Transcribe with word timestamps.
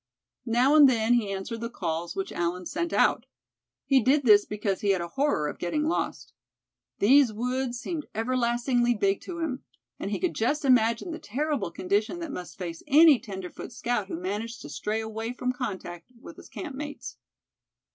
Now 0.47 0.73
and 0.73 0.89
then 0.89 1.13
he 1.13 1.29
answered 1.31 1.61
the 1.61 1.69
calls 1.69 2.15
which 2.15 2.31
Allen 2.31 2.65
sent 2.65 2.91
out. 2.91 3.27
He 3.85 3.99
did 4.01 4.23
this 4.23 4.45
because 4.45 4.81
he 4.81 4.89
had 4.93 4.99
a 5.01 5.09
horror 5.09 5.47
of 5.47 5.59
getting 5.59 5.83
lost. 5.83 6.33
These 6.97 7.31
woods 7.31 7.77
seemed 7.79 8.07
everlastingly 8.15 8.95
big 8.95 9.21
to 9.21 9.41
him; 9.41 9.63
and 9.99 10.09
he 10.09 10.17
could 10.19 10.33
just 10.33 10.65
imagine 10.65 11.11
the 11.11 11.19
terrible 11.19 11.69
condition 11.69 12.17
that 12.17 12.31
must 12.31 12.57
face 12.57 12.81
any 12.87 13.19
tenderfoot 13.19 13.71
scout 13.71 14.07
who 14.07 14.15
managed 14.19 14.63
to 14.63 14.69
stray 14.69 15.01
away 15.01 15.33
from 15.33 15.53
contact 15.53 16.11
with 16.19 16.37
his 16.37 16.49
camp 16.49 16.75
mates. 16.75 17.17